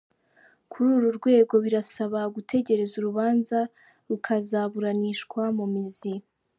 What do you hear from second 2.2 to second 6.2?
gutegereza urubanza rukazaburanishwa mu mizi.